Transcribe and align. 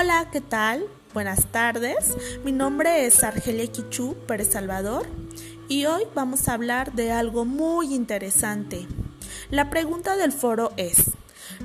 Hola, 0.00 0.28
¿qué 0.32 0.40
tal? 0.40 0.86
Buenas 1.12 1.44
tardes. 1.48 2.16
Mi 2.42 2.52
nombre 2.52 3.04
es 3.04 3.22
Argelia 3.22 3.66
Quichú 3.66 4.16
Pérez 4.26 4.52
Salvador 4.52 5.06
y 5.68 5.84
hoy 5.84 6.04
vamos 6.14 6.48
a 6.48 6.54
hablar 6.54 6.94
de 6.94 7.12
algo 7.12 7.44
muy 7.44 7.92
interesante. 7.92 8.86
La 9.50 9.68
pregunta 9.68 10.16
del 10.16 10.32
foro 10.32 10.72
es, 10.78 11.10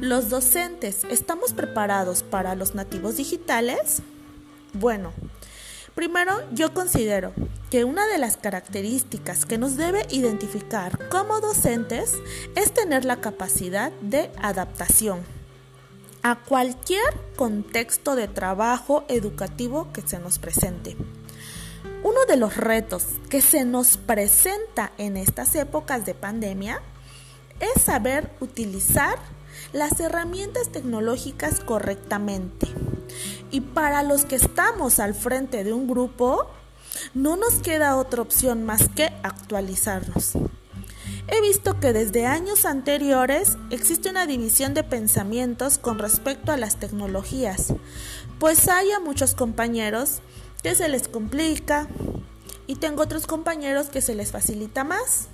¿los 0.02 0.27
docentes 0.27 1.05
estamos 1.09 1.53
preparados 1.53 2.23
para 2.23 2.55
los 2.55 2.75
nativos 2.75 3.16
digitales? 3.16 4.02
Bueno, 4.73 5.13
primero 5.93 6.33
yo 6.52 6.73
considero 6.73 7.31
que 7.70 7.86
una 7.86 8.05
de 8.05 8.17
las 8.17 8.36
características 8.36 9.45
que 9.45 9.57
nos 9.57 9.77
debe 9.77 10.05
identificar 10.09 11.07
como 11.07 11.39
docentes 11.39 12.16
es 12.58 12.73
tener 12.73 13.05
la 13.05 13.22
capacidad 13.22 13.94
de 14.02 14.30
adaptación 14.41 15.34
a 16.25 16.38
cualquier 16.38 17.03
contexto 17.35 18.15
de 18.15 18.27
trabajo 18.27 19.05
educativo 19.09 19.93
que 19.93 20.02
se 20.02 20.17
nos 20.17 20.39
presente. 20.39 20.97
Uno 22.02 22.25
de 22.27 22.35
los 22.35 22.57
retos 22.57 23.05
que 23.29 23.43
se 23.43 23.63
nos 23.63 23.97
presenta 23.97 24.91
en 24.97 25.17
estas 25.17 25.53
épocas 25.53 26.03
de 26.07 26.16
pandemia 26.16 26.81
es 27.59 27.83
saber 27.83 28.31
utilizar 28.39 29.19
las 29.71 29.99
herramientas 29.99 30.69
tecnológicas 30.69 31.59
correctamente. 31.59 32.69
Y 33.52 33.61
para 33.61 34.02
los 34.02 34.25
que 34.25 34.38
estamos 34.38 34.99
al 34.99 35.13
frente 35.13 35.63
de 35.63 35.73
un 35.73 35.88
grupo, 35.88 36.47
no 37.13 37.38
nos 37.38 37.59
queda 37.59 37.97
otra 37.97 38.23
opción 38.23 38.66
más 38.66 38.89
que 38.89 39.11
actualizarnos. 39.21 40.31
He 41.27 41.41
visto 41.41 41.79
que 41.79 41.91
desde 41.91 42.27
años 42.27 42.65
anteriores 42.65 43.57
existe 43.71 44.09
una 44.09 44.27
división 44.27 44.75
de 44.75 44.83
pensamientos 44.83 45.80
con 45.80 45.97
respecto 45.97 46.52
a 46.52 46.58
las 46.58 46.77
tecnologías, 46.77 47.73
pues 48.39 48.67
hay 48.67 48.91
a 48.91 49.00
muchos 49.00 49.33
compañeros 49.33 50.19
que 50.61 50.75
se 50.75 50.88
les 50.88 51.08
complica 51.08 51.88
y 52.67 52.75
tengo 52.75 53.02
otros 53.02 53.25
compañeros 53.25 53.88
que 53.88 54.02
se 54.02 54.13
les 54.13 54.31
facilita 54.31 54.83
más 54.83 55.27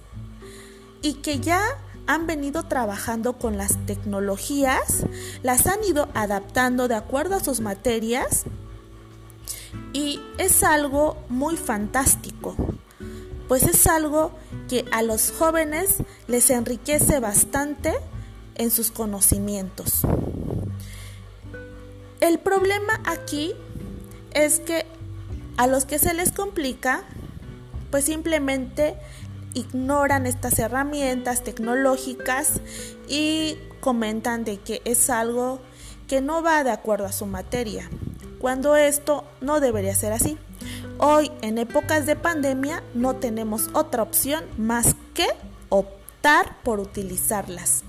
y 1.01 1.15
que 1.15 1.41
ya 1.41 1.61
han 2.07 2.25
venido 2.25 2.63
trabajando 2.63 3.33
con 3.33 3.57
las 3.57 3.77
tecnologías, 3.85 5.05
las 5.43 5.67
han 5.67 5.83
ido 5.83 6.07
adaptando 6.13 6.87
de 6.87 6.95
acuerdo 6.95 7.35
a 7.35 7.43
sus 7.43 7.59
materias 7.59 8.43
y 9.91 10.21
es 10.37 10.63
algo 10.63 11.17
muy 11.27 11.57
fantástico 11.57 12.55
pues 13.51 13.63
es 13.63 13.85
algo 13.85 14.31
que 14.69 14.85
a 14.93 15.03
los 15.03 15.33
jóvenes 15.37 15.97
les 16.27 16.49
enriquece 16.51 17.19
bastante 17.19 17.93
en 18.55 18.71
sus 18.71 18.91
conocimientos. 18.91 20.03
El 22.21 22.39
problema 22.39 23.01
aquí 23.03 23.53
es 24.33 24.61
que 24.61 24.85
a 25.57 25.67
los 25.67 25.83
que 25.83 25.99
se 25.99 26.13
les 26.13 26.31
complica, 26.31 27.03
pues 27.89 28.05
simplemente 28.05 28.95
ignoran 29.53 30.27
estas 30.27 30.57
herramientas 30.57 31.43
tecnológicas 31.43 32.61
y 33.09 33.57
comentan 33.81 34.45
de 34.45 34.61
que 34.61 34.81
es 34.85 35.09
algo 35.09 35.59
que 36.07 36.21
no 36.21 36.41
va 36.41 36.63
de 36.63 36.71
acuerdo 36.71 37.05
a 37.05 37.11
su 37.11 37.25
materia, 37.25 37.89
cuando 38.39 38.77
esto 38.77 39.25
no 39.41 39.59
debería 39.59 39.93
ser 39.93 40.13
así. 40.13 40.37
Hoy, 41.03 41.31
en 41.41 41.57
épocas 41.57 42.05
de 42.05 42.15
pandemia, 42.15 42.83
no 42.93 43.15
tenemos 43.15 43.71
otra 43.73 44.03
opción 44.03 44.43
más 44.59 44.95
que 45.15 45.25
optar 45.69 46.61
por 46.61 46.79
utilizarlas. 46.79 47.81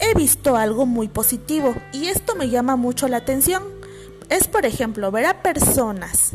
He 0.00 0.12
visto 0.14 0.56
algo 0.56 0.84
muy 0.84 1.06
positivo 1.06 1.76
y 1.92 2.06
esto 2.06 2.34
me 2.34 2.48
llama 2.48 2.74
mucho 2.74 3.06
la 3.06 3.18
atención. 3.18 3.62
Es, 4.30 4.48
por 4.48 4.66
ejemplo, 4.66 5.12
ver 5.12 5.26
a 5.26 5.42
personas 5.42 6.32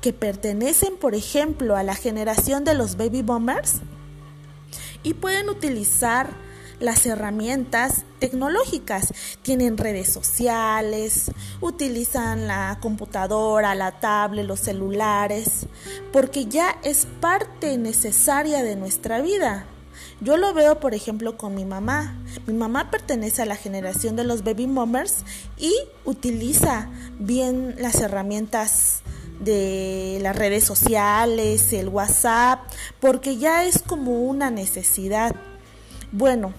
que 0.00 0.12
pertenecen, 0.12 0.96
por 0.96 1.14
ejemplo, 1.14 1.76
a 1.76 1.84
la 1.84 1.94
generación 1.94 2.64
de 2.64 2.74
los 2.74 2.96
baby 2.96 3.22
boomers 3.22 3.74
y 5.04 5.14
pueden 5.14 5.50
utilizar 5.50 6.30
las 6.80 7.06
herramientas 7.06 8.04
tecnológicas. 8.18 9.12
Tienen 9.42 9.78
redes 9.78 10.12
sociales, 10.12 11.30
utilizan 11.60 12.46
la 12.46 12.78
computadora, 12.80 13.74
la 13.74 14.00
tablet, 14.00 14.46
los 14.46 14.60
celulares, 14.60 15.66
porque 16.12 16.46
ya 16.46 16.76
es 16.82 17.06
parte 17.20 17.78
necesaria 17.78 18.62
de 18.62 18.76
nuestra 18.76 19.20
vida. 19.20 19.66
Yo 20.20 20.36
lo 20.36 20.54
veo, 20.54 20.80
por 20.80 20.94
ejemplo, 20.94 21.36
con 21.36 21.54
mi 21.54 21.64
mamá. 21.64 22.16
Mi 22.46 22.54
mamá 22.54 22.90
pertenece 22.90 23.42
a 23.42 23.46
la 23.46 23.56
generación 23.56 24.16
de 24.16 24.24
los 24.24 24.42
baby 24.44 24.66
boomers 24.66 25.24
y 25.56 25.74
utiliza 26.04 26.88
bien 27.18 27.74
las 27.78 28.00
herramientas 28.00 29.02
de 29.40 30.18
las 30.22 30.36
redes 30.36 30.64
sociales, 30.64 31.72
el 31.72 31.88
WhatsApp, 31.88 32.60
porque 33.00 33.36
ya 33.36 33.64
es 33.64 33.82
como 33.82 34.22
una 34.22 34.50
necesidad. 34.50 35.34
Bueno, 36.12 36.54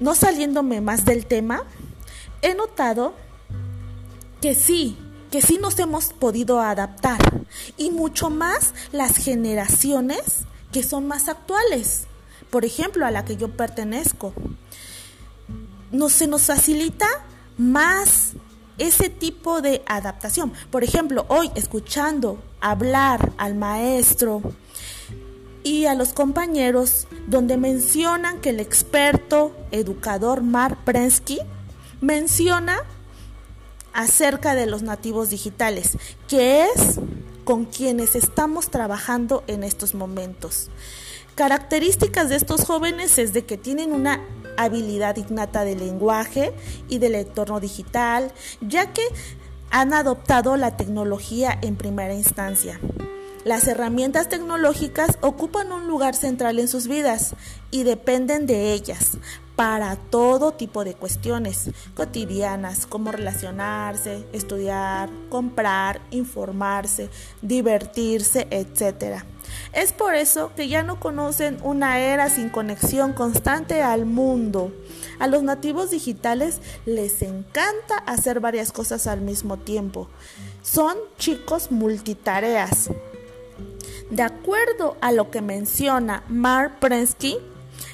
no 0.00 0.14
saliéndome 0.14 0.80
más 0.80 1.04
del 1.04 1.26
tema, 1.26 1.64
he 2.42 2.54
notado 2.54 3.14
que 4.40 4.54
sí, 4.54 4.96
que 5.30 5.42
sí 5.42 5.58
nos 5.60 5.78
hemos 5.78 6.12
podido 6.12 6.60
adaptar 6.60 7.18
y 7.76 7.90
mucho 7.90 8.30
más 8.30 8.74
las 8.92 9.16
generaciones 9.16 10.44
que 10.72 10.82
son 10.82 11.06
más 11.06 11.28
actuales, 11.28 12.06
por 12.50 12.64
ejemplo, 12.64 13.06
a 13.06 13.10
la 13.10 13.24
que 13.24 13.36
yo 13.36 13.48
pertenezco. 13.48 14.32
No, 15.90 16.08
se 16.08 16.26
nos 16.26 16.42
facilita 16.42 17.06
más 17.56 18.32
ese 18.76 19.08
tipo 19.08 19.60
de 19.60 19.82
adaptación. 19.86 20.52
Por 20.70 20.84
ejemplo, 20.84 21.24
hoy 21.28 21.50
escuchando 21.54 22.42
hablar 22.60 23.32
al 23.38 23.54
maestro 23.54 24.42
y 25.62 25.86
a 25.86 25.94
los 25.94 26.12
compañeros 26.12 27.06
donde 27.26 27.56
mencionan 27.56 28.40
que 28.40 28.50
el 28.50 28.60
experto 28.60 29.52
educador 29.70 30.42
Mark 30.42 30.78
Prensky 30.84 31.38
menciona 32.00 32.78
acerca 33.92 34.54
de 34.54 34.66
los 34.66 34.82
nativos 34.82 35.30
digitales, 35.30 35.98
que 36.28 36.64
es 36.64 37.00
con 37.44 37.64
quienes 37.64 38.14
estamos 38.14 38.70
trabajando 38.70 39.42
en 39.46 39.64
estos 39.64 39.94
momentos. 39.94 40.70
Características 41.34 42.28
de 42.28 42.36
estos 42.36 42.64
jóvenes 42.64 43.18
es 43.18 43.32
de 43.32 43.44
que 43.44 43.56
tienen 43.56 43.92
una 43.92 44.20
habilidad 44.56 45.16
innata 45.16 45.64
del 45.64 45.78
lenguaje 45.78 46.52
y 46.88 46.98
del 46.98 47.14
entorno 47.14 47.60
digital, 47.60 48.32
ya 48.60 48.92
que 48.92 49.02
han 49.70 49.92
adoptado 49.92 50.56
la 50.56 50.76
tecnología 50.76 51.58
en 51.62 51.76
primera 51.76 52.14
instancia. 52.14 52.80
Las 53.48 53.66
herramientas 53.66 54.28
tecnológicas 54.28 55.16
ocupan 55.22 55.72
un 55.72 55.88
lugar 55.88 56.14
central 56.14 56.58
en 56.58 56.68
sus 56.68 56.86
vidas 56.86 57.34
y 57.70 57.82
dependen 57.82 58.46
de 58.46 58.74
ellas 58.74 59.12
para 59.56 59.96
todo 59.96 60.52
tipo 60.52 60.84
de 60.84 60.92
cuestiones 60.92 61.70
cotidianas, 61.94 62.84
como 62.84 63.10
relacionarse, 63.10 64.26
estudiar, 64.34 65.08
comprar, 65.30 66.02
informarse, 66.10 67.08
divertirse, 67.40 68.46
etc. 68.50 69.24
Es 69.72 69.94
por 69.94 70.14
eso 70.14 70.52
que 70.54 70.68
ya 70.68 70.82
no 70.82 71.00
conocen 71.00 71.56
una 71.62 72.00
era 72.00 72.28
sin 72.28 72.50
conexión 72.50 73.14
constante 73.14 73.82
al 73.82 74.04
mundo. 74.04 74.74
A 75.20 75.26
los 75.26 75.42
nativos 75.42 75.90
digitales 75.90 76.60
les 76.84 77.22
encanta 77.22 77.96
hacer 78.04 78.40
varias 78.40 78.72
cosas 78.72 79.06
al 79.06 79.22
mismo 79.22 79.56
tiempo. 79.56 80.06
Son 80.62 80.98
chicos 81.16 81.70
multitareas. 81.70 82.90
De 84.10 84.22
acuerdo 84.22 84.96
a 85.00 85.12
lo 85.12 85.30
que 85.30 85.42
menciona 85.42 86.22
Mark 86.28 86.78
Prensky, 86.80 87.38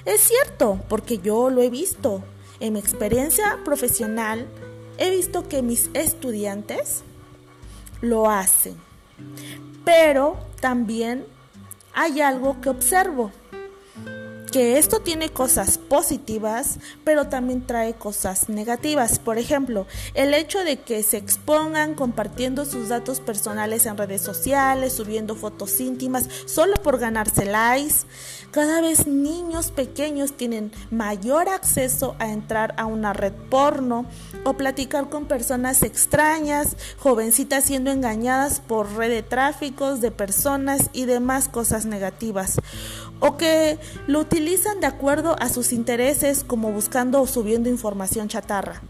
es 0.04 0.20
cierto, 0.20 0.80
porque 0.88 1.18
yo 1.18 1.50
lo 1.50 1.62
he 1.62 1.70
visto. 1.70 2.22
En 2.60 2.74
mi 2.74 2.78
experiencia 2.78 3.58
profesional, 3.64 4.46
he 4.96 5.10
visto 5.10 5.48
que 5.48 5.62
mis 5.62 5.90
estudiantes 5.92 7.02
lo 8.00 8.30
hacen. 8.30 8.76
Pero 9.84 10.36
también 10.60 11.26
hay 11.92 12.20
algo 12.20 12.60
que 12.60 12.68
observo 12.68 13.32
que 14.54 14.78
esto 14.78 15.00
tiene 15.00 15.30
cosas 15.30 15.78
positivas, 15.78 16.78
pero 17.02 17.26
también 17.26 17.66
trae 17.66 17.94
cosas 17.94 18.48
negativas. 18.48 19.18
Por 19.18 19.36
ejemplo, 19.36 19.88
el 20.14 20.32
hecho 20.32 20.62
de 20.62 20.76
que 20.76 21.02
se 21.02 21.16
expongan 21.16 21.96
compartiendo 21.96 22.64
sus 22.64 22.88
datos 22.88 23.18
personales 23.18 23.84
en 23.84 23.96
redes 23.96 24.22
sociales, 24.22 24.92
subiendo 24.92 25.34
fotos 25.34 25.80
íntimas, 25.80 26.28
solo 26.46 26.74
por 26.74 27.00
ganarse 27.00 27.46
likes. 27.46 28.06
Cada 28.52 28.80
vez 28.80 29.08
niños 29.08 29.72
pequeños 29.72 30.34
tienen 30.34 30.70
mayor 30.92 31.48
acceso 31.48 32.14
a 32.20 32.30
entrar 32.30 32.76
a 32.78 32.86
una 32.86 33.12
red 33.12 33.32
porno 33.50 34.06
o 34.44 34.52
platicar 34.52 35.08
con 35.08 35.24
personas 35.24 35.82
extrañas, 35.82 36.76
jovencitas 37.00 37.64
siendo 37.64 37.90
engañadas 37.90 38.60
por 38.60 38.94
red 38.94 39.10
de 39.10 39.22
tráficos 39.24 40.00
de 40.00 40.12
personas 40.12 40.90
y 40.92 41.06
demás 41.06 41.48
cosas 41.48 41.86
negativas. 41.86 42.60
O 43.18 43.36
que 43.36 43.78
lo 44.06 44.20
utilizan 44.20 44.43
de 44.44 44.86
acuerdo 44.86 45.36
a 45.40 45.48
sus 45.48 45.72
intereses 45.72 46.44
como 46.44 46.70
buscando 46.70 47.22
o 47.22 47.26
subiendo 47.26 47.70
información 47.70 48.28
chatarra. 48.28 48.82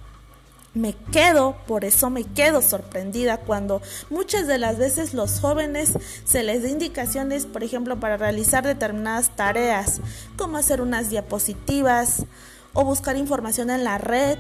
me 0.75 0.93
quedo, 1.13 1.55
por 1.69 1.85
eso 1.85 2.11
me 2.11 2.25
quedo 2.25 2.61
sorprendida 2.61 3.37
cuando 3.37 3.81
muchas 4.11 4.49
de 4.49 4.59
las 4.59 4.77
veces 4.77 5.15
los 5.15 5.39
jóvenes 5.39 5.93
se 6.25 6.43
les 6.43 6.65
da 6.65 6.69
indicaciones, 6.69 7.47
por 7.47 7.63
ejemplo, 7.63 8.01
para 8.01 8.17
realizar 8.17 8.65
determinadas 8.65 9.37
tareas, 9.37 10.01
como 10.37 10.57
hacer 10.57 10.81
unas 10.81 11.11
diapositivas 11.11 12.25
o 12.73 12.85
buscar 12.85 13.17
información 13.17 13.71
en 13.71 13.85
la 13.85 13.99
red, 13.99 14.37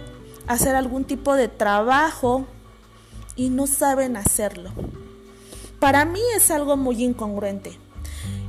hacer 0.48 0.74
algún 0.74 1.04
tipo 1.04 1.36
de 1.36 1.46
trabajo 1.46 2.44
y 3.36 3.50
no 3.50 3.68
saben 3.68 4.16
hacerlo. 4.16 4.70
Para 5.78 6.04
mí 6.04 6.20
es 6.34 6.50
algo 6.50 6.76
muy 6.76 7.04
incongruente. 7.04 7.83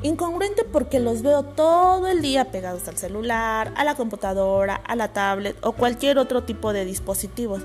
Incongruente 0.05 0.63
porque 0.65 0.99
los 0.99 1.23
veo 1.23 1.41
todo 1.41 2.05
el 2.05 2.21
día 2.21 2.51
pegados 2.51 2.87
al 2.87 2.95
celular, 2.95 3.73
a 3.75 3.83
la 3.83 3.95
computadora, 3.95 4.75
a 4.75 4.95
la 4.95 5.13
tablet 5.13 5.57
o 5.63 5.71
cualquier 5.71 6.19
otro 6.19 6.43
tipo 6.43 6.73
de 6.73 6.85
dispositivo. 6.85 7.57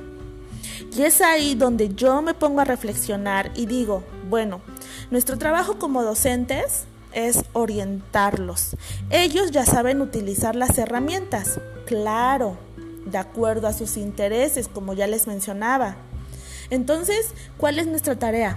Y 0.96 1.02
es 1.02 1.20
ahí 1.20 1.54
donde 1.54 1.94
yo 1.94 2.22
me 2.22 2.32
pongo 2.32 2.62
a 2.62 2.64
reflexionar 2.64 3.52
y 3.54 3.66
digo, 3.66 4.04
bueno, 4.30 4.62
nuestro 5.10 5.36
trabajo 5.36 5.78
como 5.78 6.02
docentes 6.02 6.84
es 7.12 7.44
orientarlos. 7.52 8.74
Ellos 9.10 9.50
ya 9.50 9.66
saben 9.66 10.00
utilizar 10.00 10.56
las 10.56 10.78
herramientas, 10.78 11.60
claro, 11.84 12.56
de 13.04 13.18
acuerdo 13.18 13.66
a 13.66 13.74
sus 13.74 13.98
intereses, 13.98 14.66
como 14.68 14.94
ya 14.94 15.06
les 15.06 15.26
mencionaba. 15.26 15.96
Entonces, 16.70 17.34
¿cuál 17.58 17.78
es 17.78 17.86
nuestra 17.86 18.18
tarea? 18.18 18.56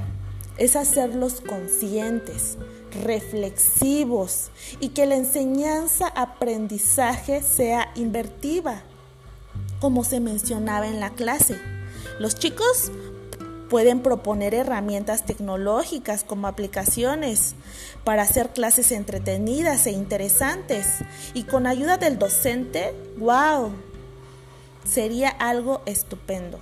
Es 0.58 0.78
hacerlos 0.78 1.42
conscientes, 1.42 2.58
reflexivos 3.04 4.50
y 4.80 4.90
que 4.90 5.06
la 5.06 5.16
enseñanza-aprendizaje 5.16 7.42
sea 7.42 7.92
invertiva, 7.96 8.82
como 9.80 10.04
se 10.04 10.20
mencionaba 10.20 10.88
en 10.88 11.00
la 11.00 11.12
clase. 11.12 11.58
Los 12.20 12.36
chicos 12.36 12.92
pueden 13.70 14.02
proponer 14.02 14.54
herramientas 14.54 15.26
tecnológicas 15.26 16.24
como 16.24 16.48
aplicaciones 16.48 17.56
para 18.04 18.22
hacer 18.22 18.50
clases 18.50 18.92
entretenidas 18.92 19.88
e 19.88 19.92
interesantes 19.92 21.00
y 21.34 21.44
con 21.44 21.66
ayuda 21.66 21.98
del 21.98 22.20
docente, 22.20 22.94
wow, 23.18 23.72
sería 24.88 25.30
algo 25.30 25.82
estupendo. 25.86 26.60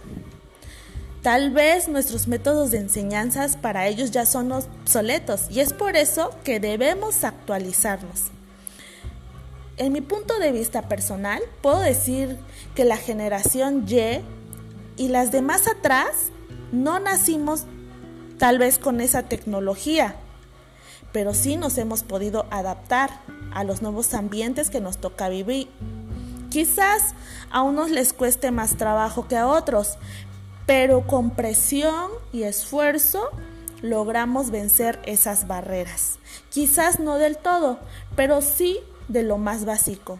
Tal 1.22 1.52
vez 1.52 1.88
nuestros 1.88 2.28
métodos 2.28 2.72
de 2.72 2.80
enseñanzas 2.80 3.56
para 3.56 3.88
ellos 3.88 4.10
ya 4.10 4.26
son 4.26 4.52
obsoletos 4.52 5.46
y 5.52 5.60
es 5.60 5.72
por 5.72 5.96
eso 5.96 6.32
que 6.44 6.60
debemos 6.60 7.24
actualizarnos. 7.24 8.32
En 9.78 9.94
mi 9.94 10.02
punto 10.02 10.40
de 10.40 10.52
vista 10.52 10.88
personal, 10.88 11.40
puedo 11.62 11.80
decir 11.80 12.40
que 12.74 12.86
la 12.86 12.98
generación 12.98 13.86
Y 13.88 14.22
y 14.98 15.08
las 15.10 15.32
demás 15.32 15.68
atrás 15.68 16.32
no 16.72 17.00
nacimos 17.00 17.66
tal 18.40 18.58
vez 18.58 18.80
con 18.80 19.00
esa 19.00 19.24
tecnología, 19.24 20.16
pero 21.12 21.36
sí 21.36 21.56
nos 21.56 21.78
hemos 21.78 22.02
podido 22.02 22.48
adaptar 22.50 23.12
a 23.54 23.64
los 23.64 23.84
nuevos 23.84 24.16
ambientes 24.16 24.72
que 24.72 24.82
nos 24.82 24.98
toca 24.98 25.30
vivir. 25.30 25.70
Quizás 26.50 27.14
a 27.52 27.62
unos 27.62 27.92
les 27.92 28.12
cueste 28.12 28.52
más 28.52 28.76
trabajo 28.76 29.28
que 29.28 29.38
a 29.38 29.48
otros, 29.48 29.98
pero 30.66 31.06
con 31.08 31.32
presión 31.32 32.12
y 32.32 32.44
esfuerzo 32.44 33.30
logramos 33.82 34.52
vencer 34.52 35.00
esas 35.06 35.48
barreras. 35.48 36.20
Quizás 36.50 37.00
no 37.00 37.18
del 37.18 37.38
todo, 37.38 37.80
pero 38.16 38.42
sí 38.42 38.80
de 39.08 39.24
lo 39.24 39.38
más 39.38 39.66
básico. 39.66 40.20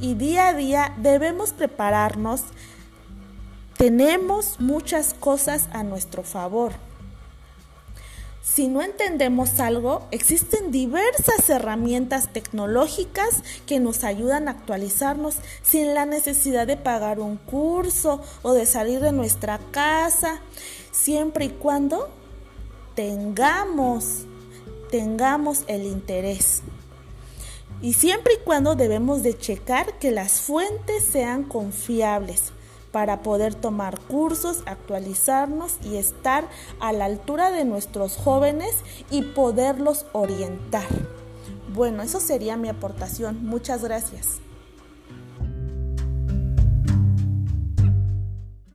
Y 0.00 0.14
día 0.14 0.48
a 0.48 0.54
día 0.54 0.94
debemos 0.98 1.52
prepararnos. 1.52 2.42
Tenemos 3.76 4.60
muchas 4.60 5.14
cosas 5.14 5.68
a 5.72 5.82
nuestro 5.82 6.22
favor. 6.22 6.72
Si 8.42 8.68
no 8.68 8.82
entendemos 8.82 9.60
algo, 9.60 10.06
existen 10.10 10.70
diversas 10.70 11.48
herramientas 11.50 12.32
tecnológicas 12.32 13.42
que 13.66 13.80
nos 13.80 14.04
ayudan 14.04 14.48
a 14.48 14.52
actualizarnos 14.52 15.36
sin 15.62 15.94
la 15.94 16.06
necesidad 16.06 16.66
de 16.66 16.76
pagar 16.76 17.20
un 17.20 17.36
curso 17.36 18.22
o 18.42 18.52
de 18.52 18.66
salir 18.66 19.00
de 19.00 19.12
nuestra 19.12 19.58
casa, 19.70 20.40
siempre 20.92 21.46
y 21.46 21.50
cuando 21.50 22.08
tengamos 22.94 24.24
tengamos 24.90 25.64
el 25.66 25.84
interés. 25.84 26.62
Y 27.80 27.92
siempre 27.92 28.34
y 28.34 28.44
cuando 28.44 28.74
debemos 28.74 29.22
de 29.22 29.36
checar 29.36 29.98
que 29.98 30.10
las 30.10 30.40
fuentes 30.40 31.04
sean 31.04 31.44
confiables 31.44 32.52
para 32.98 33.22
poder 33.22 33.54
tomar 33.54 34.00
cursos, 34.00 34.64
actualizarnos 34.66 35.76
y 35.84 35.98
estar 35.98 36.48
a 36.80 36.92
la 36.92 37.04
altura 37.04 37.52
de 37.52 37.64
nuestros 37.64 38.16
jóvenes 38.16 38.74
y 39.08 39.22
poderlos 39.22 40.04
orientar. 40.10 40.88
Bueno, 41.72 42.02
eso 42.02 42.18
sería 42.18 42.56
mi 42.56 42.68
aportación. 42.68 43.46
Muchas 43.46 43.84
gracias. 43.84 44.40